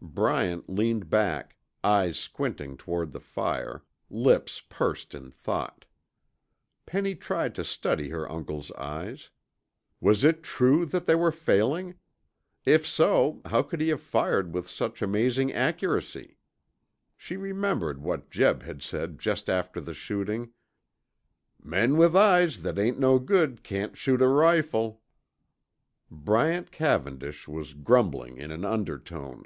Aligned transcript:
Bryant 0.00 0.68
leaned 0.68 1.08
back, 1.10 1.56
eyes 1.84 2.18
squinting 2.18 2.76
toward 2.76 3.12
the 3.12 3.20
fire, 3.20 3.84
lips 4.10 4.60
pursed 4.68 5.14
in 5.14 5.30
thought. 5.30 5.84
Penny 6.86 7.14
tried 7.14 7.54
to 7.54 7.62
study 7.62 8.08
her 8.08 8.28
uncle's 8.30 8.72
eyes. 8.72 9.30
Was 10.00 10.24
it 10.24 10.42
true 10.42 10.84
that 10.86 11.04
they 11.06 11.14
were 11.14 11.30
failing? 11.30 11.94
If 12.64 12.84
so, 12.86 13.42
how 13.46 13.62
could 13.62 13.80
he 13.80 13.88
have 13.90 14.00
fired 14.00 14.52
with 14.54 14.68
such 14.68 15.02
amazing 15.02 15.52
accuracy? 15.52 16.38
She 17.16 17.36
remembered 17.36 18.02
what 18.02 18.30
Jeb 18.30 18.62
had 18.64 18.82
said 18.82 19.18
just 19.20 19.48
after 19.48 19.80
the 19.80 19.94
shooting: 19.94 20.50
"Men 21.62 21.96
with 21.96 22.16
eyes 22.16 22.62
that 22.62 22.76
ain't 22.78 22.98
no 22.98 23.18
good 23.20 23.62
can't 23.62 23.96
shoot 23.96 24.20
a 24.22 24.28
rifle." 24.28 25.00
Bryant 26.10 26.72
Cavendish 26.72 27.46
was 27.46 27.74
grumbling 27.74 28.36
in 28.38 28.50
an 28.50 28.64
undertone. 28.64 29.44